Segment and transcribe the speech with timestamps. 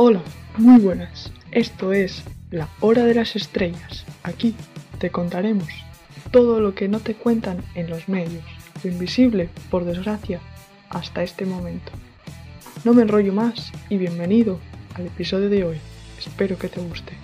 [0.00, 0.22] Hola,
[0.56, 1.32] muy buenas.
[1.50, 2.22] Esto es
[2.52, 4.04] La Hora de las Estrellas.
[4.22, 4.54] Aquí
[5.00, 5.66] te contaremos
[6.30, 8.44] todo lo que no te cuentan en los medios,
[8.84, 10.38] lo invisible, por desgracia,
[10.88, 11.90] hasta este momento.
[12.84, 14.60] No me enrollo más y bienvenido
[14.94, 15.78] al episodio de hoy.
[16.16, 17.14] Espero que te guste.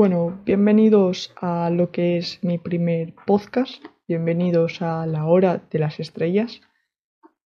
[0.00, 6.00] Bueno, bienvenidos a lo que es mi primer podcast, bienvenidos a la hora de las
[6.00, 6.62] estrellas.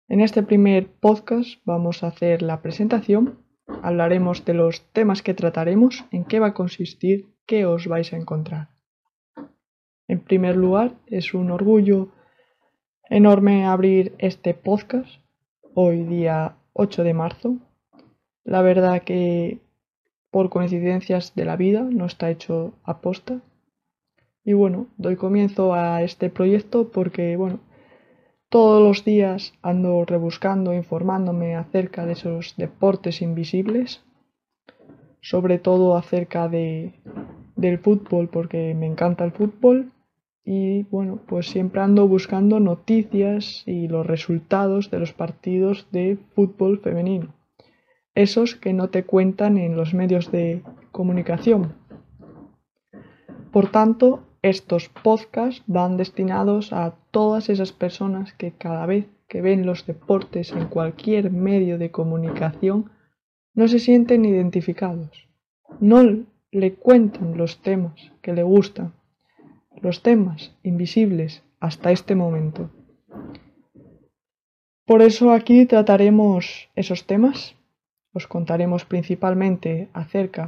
[0.09, 3.45] En este primer podcast vamos a hacer la presentación,
[3.83, 8.17] hablaremos de los temas que trataremos, en qué va a consistir, qué os vais a
[8.17, 8.71] encontrar.
[10.07, 12.09] En primer lugar, es un orgullo
[13.11, 15.21] enorme abrir este podcast
[15.75, 17.59] hoy día 8 de marzo.
[18.43, 19.61] La verdad que
[20.31, 23.41] por coincidencias de la vida, no está hecho a posta.
[24.45, 27.61] Y bueno, doy comienzo a este proyecto porque, bueno,
[28.49, 34.03] todos los días ando rebuscando, informándome acerca de esos deportes invisibles,
[35.21, 36.95] sobre todo acerca de,
[37.57, 39.93] del fútbol, porque me encanta el fútbol.
[40.45, 46.79] Y bueno, pues siempre ando buscando noticias y los resultados de los partidos de fútbol
[46.79, 47.38] femenino
[48.19, 51.75] esos que no te cuentan en los medios de comunicación.
[53.53, 59.65] Por tanto, estos podcasts van destinados a todas esas personas que cada vez que ven
[59.65, 62.91] los deportes en cualquier medio de comunicación
[63.55, 65.29] no se sienten identificados,
[65.79, 66.03] no
[66.51, 68.95] le cuentan los temas que le gustan,
[69.81, 72.71] los temas invisibles hasta este momento.
[74.87, 77.58] Por eso aquí trataremos esos temas
[78.19, 79.71] os contaremos principalmente
[80.03, 80.45] acerca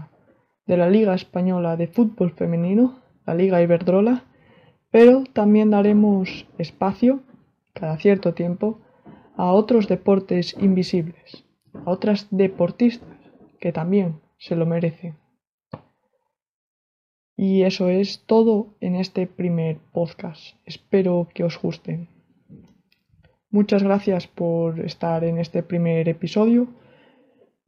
[0.69, 2.87] de la Liga Española de Fútbol Femenino,
[3.27, 4.17] la Liga Iberdrola,
[4.91, 7.13] pero también daremos espacio,
[7.73, 8.67] cada cierto tiempo,
[9.37, 11.45] a otros deportes invisibles,
[11.87, 13.19] a otras deportistas
[13.61, 15.15] que también se lo merecen.
[17.37, 20.57] Y eso es todo en este primer podcast.
[20.67, 22.09] Espero que os guste.
[23.49, 26.69] Muchas gracias por estar en este primer episodio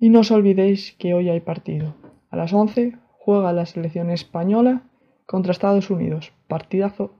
[0.03, 1.95] y no os olvidéis que hoy hay partido.
[2.29, 4.83] A las 11 juega la selección española
[5.27, 6.33] contra Estados Unidos.
[6.49, 7.15] Partidazo.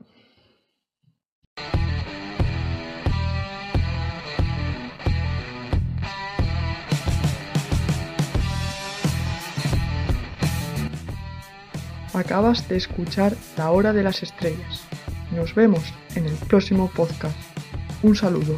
[12.13, 14.85] Acabas de escuchar La Hora de las Estrellas.
[15.31, 15.85] Nos vemos
[16.17, 17.39] en el próximo podcast.
[18.03, 18.57] Un saludo.